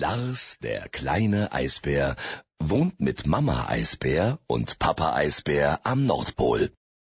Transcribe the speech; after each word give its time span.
Lars, 0.00 0.58
der 0.62 0.88
kleine 0.88 1.50
Eisbär, 1.50 2.14
wohnt 2.60 3.00
mit 3.00 3.26
Mama 3.26 3.66
Eisbär 3.66 4.38
und 4.46 4.78
Papa 4.78 5.16
Eisbär 5.16 5.80
am 5.82 6.06
Nordpol, 6.06 6.72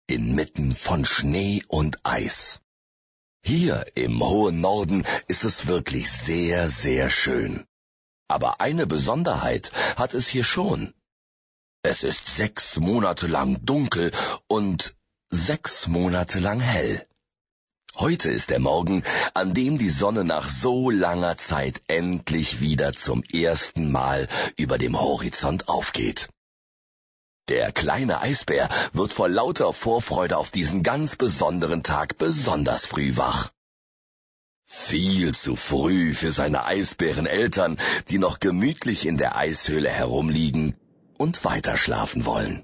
inmitten 0.07 0.73
von 0.73 1.05
Schnee 1.05 1.63
und 1.67 1.99
Eis. 2.03 2.59
Hier 3.43 3.85
im 3.93 4.19
hohen 4.19 4.61
Norden 4.61 5.05
ist 5.27 5.43
es 5.43 5.67
wirklich 5.67 6.09
sehr, 6.09 6.71
sehr 6.71 7.11
schön. 7.11 7.67
Aber 8.27 8.61
eine 8.61 8.87
Besonderheit 8.87 9.71
hat 9.95 10.15
es 10.15 10.27
hier 10.27 10.43
schon. 10.43 10.91
Es 11.83 12.01
ist 12.01 12.35
sechs 12.35 12.79
Monate 12.79 13.27
lang 13.27 13.63
dunkel 13.63 14.11
und 14.47 14.95
sechs 15.29 15.87
Monate 15.87 16.39
lang 16.39 16.59
hell. 16.59 17.07
Heute 17.97 18.31
ist 18.31 18.49
der 18.49 18.59
Morgen, 18.59 19.03
an 19.33 19.53
dem 19.53 19.77
die 19.77 19.89
Sonne 19.89 20.23
nach 20.23 20.47
so 20.49 20.89
langer 20.89 21.37
Zeit 21.37 21.81
endlich 21.87 22.61
wieder 22.61 22.93
zum 22.93 23.21
ersten 23.23 23.91
Mal 23.91 24.27
über 24.55 24.77
dem 24.77 24.99
Horizont 24.99 25.67
aufgeht. 25.67 26.29
Der 27.49 27.71
kleine 27.73 28.21
Eisbär 28.21 28.69
wird 28.93 29.11
vor 29.11 29.27
lauter 29.27 29.73
Vorfreude 29.73 30.37
auf 30.37 30.51
diesen 30.51 30.83
ganz 30.83 31.17
besonderen 31.17 31.83
Tag 31.83 32.17
besonders 32.17 32.85
früh 32.85 33.17
wach. 33.17 33.51
Viel 34.63 35.33
zu 35.35 35.57
früh 35.57 36.13
für 36.13 36.31
seine 36.31 36.63
Eisbäreneltern, 36.63 37.77
die 38.07 38.19
noch 38.19 38.39
gemütlich 38.39 39.05
in 39.05 39.17
der 39.17 39.35
Eishöhle 39.35 39.89
herumliegen 39.89 40.75
und 41.17 41.43
weiterschlafen 41.43 42.25
wollen. 42.25 42.63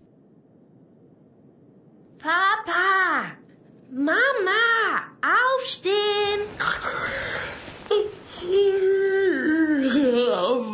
Papa! 2.18 3.38
Mama! 3.92 4.67
Aufstehen! 5.22 6.42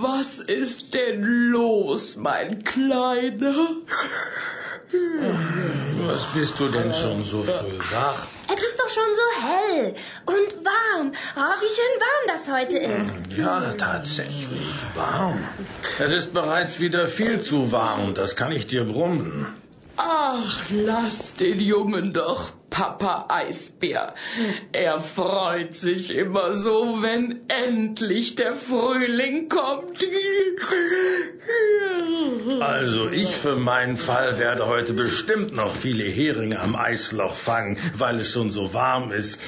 Was 0.02 0.40
ist 0.40 0.94
denn 0.94 1.24
los, 1.24 2.16
mein 2.18 2.64
Kleiner? 2.64 3.56
Was 6.06 6.26
bist 6.34 6.60
du 6.60 6.68
denn 6.68 6.94
schon 6.94 7.24
so 7.24 7.44
früh 7.44 7.80
wach? 7.92 8.28
Es 8.54 8.62
ist 8.62 8.80
doch 8.80 8.90
schon 8.90 9.16
so 9.16 9.22
hell 9.48 9.96
und 10.26 10.66
warm. 10.66 11.12
Oh, 11.36 11.62
wie 11.62 11.70
schön 11.70 12.00
warm 12.00 12.28
das 12.28 12.52
heute 12.52 12.78
ist. 12.78 13.10
Ja, 13.38 13.74
tatsächlich 13.78 14.68
warm. 14.96 15.44
Es 16.00 16.12
ist 16.12 16.34
bereits 16.34 16.80
wieder 16.80 17.08
viel 17.08 17.42
zu 17.42 17.72
warm, 17.72 18.14
das 18.14 18.36
kann 18.36 18.52
ich 18.52 18.68
dir 18.68 18.84
brummen. 18.84 19.48
Ach, 19.96 20.64
lass 20.72 21.36
den 21.36 21.60
Jungen 21.60 22.14
doch, 22.14 22.52
Papa 22.74 23.28
Eisbär. 23.30 24.16
Er 24.72 25.00
freut 25.00 25.76
sich 25.76 26.10
immer 26.10 26.56
so, 26.56 27.04
wenn 27.04 27.48
endlich 27.48 28.34
der 28.34 28.56
Frühling 28.56 29.48
kommt. 29.48 30.04
Also 32.62 33.10
ich 33.12 33.30
für 33.30 33.58
meinen 33.58 33.96
Fall 33.96 34.40
werde 34.40 34.66
heute 34.66 34.94
bestimmt 34.94 35.54
noch 35.54 35.76
viele 35.76 36.04
Heringe 36.04 36.60
am 36.60 36.76
Eisloch 36.76 37.36
fangen, 37.36 37.78
weil 37.96 38.20
es 38.20 38.32
schon 38.32 38.50
so 38.50 38.74
warm 38.74 39.12
ist. 39.12 39.40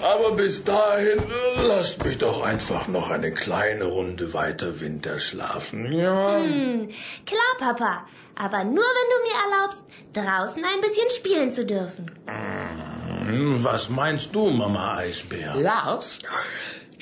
Aber 0.00 0.32
bis 0.32 0.64
dahin 0.64 1.22
lasst 1.64 2.04
mich 2.04 2.18
doch 2.18 2.42
einfach 2.42 2.88
noch 2.88 3.10
eine 3.10 3.30
kleine 3.30 3.84
Runde 3.84 4.34
weiter 4.34 4.80
Winter 4.80 5.20
schlafen. 5.20 5.92
Ja. 5.92 6.38
Hm, 6.38 6.88
klar, 7.26 7.54
Papa. 7.58 8.06
Aber 8.34 8.64
nur 8.64 8.82
wenn 8.82 9.08
du 9.12 9.18
mir 9.28 9.36
erlaubst, 9.44 9.84
draußen 10.14 10.64
ein 10.64 10.80
bisschen 10.80 11.10
spielen 11.10 11.50
zu 11.50 11.64
dürfen. 11.64 12.10
Was 13.24 13.88
meinst 13.88 14.34
du, 14.34 14.50
Mama 14.50 14.96
Eisbär? 14.96 15.54
Lars, 15.54 16.18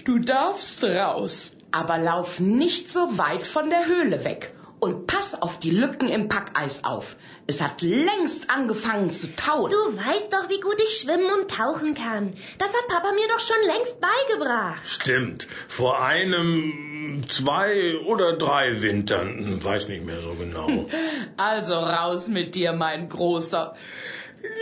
du 0.05 0.19
darfst 0.19 0.85
raus, 0.85 1.53
aber 1.71 1.99
lauf 1.99 2.41
nicht 2.41 2.91
so 2.91 3.17
weit 3.17 3.47
von 3.47 3.71
der 3.71 3.87
Höhle 3.87 4.25
weg. 4.25 4.55
Und 4.81 5.07
pass 5.07 5.41
auf 5.41 5.59
die 5.59 5.71
Lücken 5.71 6.09
im 6.09 6.29
Packeis 6.29 6.85
auf. 6.85 7.17
Es 7.47 7.61
hat 7.61 7.83
längst 7.83 8.51
angefangen 8.51 9.13
zu 9.13 9.35
tauen. 9.35 9.71
Du 9.71 9.77
weißt 9.77 10.33
doch, 10.33 10.48
wie 10.48 10.61
gut 10.61 10.80
ich 10.80 10.98
schwimmen 10.98 11.30
und 11.39 11.51
tauchen 11.51 11.95
kann. 11.95 12.35
Das 12.59 12.69
hat 12.69 12.89
Papa 12.89 13.13
mir 13.13 13.29
doch 13.29 13.41
schon 13.41 13.67
längst 13.67 13.98
beigebracht. 14.01 14.80
Stimmt. 14.86 15.48
Vor 15.69 16.03
einem, 16.03 17.23
zwei 17.29 17.98
oder 18.07 18.39
drei 18.39 18.80
Wintern, 18.80 19.63
weiß 19.63 19.89
nicht 19.89 20.05
mehr 20.05 20.20
so 20.20 20.35
genau. 20.35 20.86
Also 21.36 21.75
raus 21.75 22.29
mit 22.29 22.55
dir, 22.55 22.73
mein 22.73 23.09
Großer. 23.11 23.75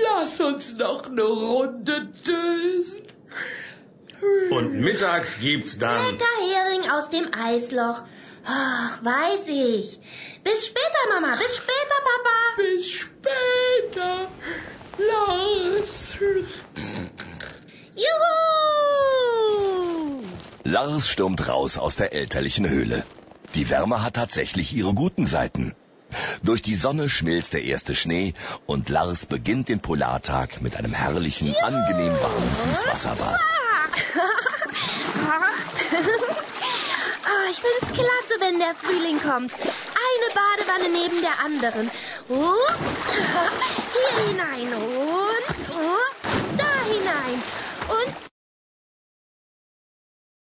Lass 0.03 0.41
uns 0.41 0.75
noch 0.75 1.07
eine 1.07 1.23
Runde 1.23 2.09
dösen. 2.27 3.03
Und 4.51 4.81
mittags 4.81 5.39
gibt's 5.39 5.79
dann. 5.79 6.13
Lecker 6.13 6.25
Hering 6.41 6.91
aus 6.91 7.09
dem 7.11 7.33
Eisloch. 7.33 8.03
Ach, 8.45 9.05
weiß 9.05 9.49
ich. 9.49 10.01
Bis 10.43 10.67
später, 10.67 11.09
Mama. 11.11 11.37
Bis 11.37 11.57
später, 11.57 11.95
Papa. 12.03 12.57
Bis 12.57 12.91
später, 12.91 14.29
Lars. 14.99 16.17
Juhu! 17.95 18.09
Lars 20.65 21.09
stürmt 21.09 21.49
raus 21.49 21.79
aus 21.79 21.97
der 21.97 22.13
elterlichen 22.13 22.69
Höhle. 22.69 23.05
Die 23.55 23.71
Wärme 23.71 24.03
hat 24.03 24.15
tatsächlich 24.15 24.75
ihre 24.75 24.95
guten 24.95 25.27
Seiten. 25.27 25.75
Durch 26.43 26.63
die 26.63 26.75
Sonne 26.75 27.09
schmilzt 27.09 27.53
der 27.53 27.65
erste 27.65 27.95
Schnee 27.95 28.35
und 28.67 28.89
Lars 28.89 29.27
beginnt 29.27 29.69
den 29.69 29.81
Polartag 29.81 30.61
mit 30.61 30.77
einem 30.77 30.95
herrlichen, 30.95 31.55
angenehm 31.63 32.13
warmen 32.13 32.57
Süßwasserbad. 32.57 33.41
Ah, 37.31 37.51
ich 37.51 37.61
find's 37.61 37.93
klasse, 37.93 38.41
wenn 38.41 38.59
der 38.59 38.75
Frühling 38.75 39.21
kommt. 39.21 39.53
Eine 39.53 40.29
Badewanne 40.35 40.89
neben 40.91 41.21
der 41.21 41.45
anderen. 41.45 41.91
Uh, 42.31 42.55
hier 43.93 44.29
hinein 44.29 44.73
und 44.73 45.18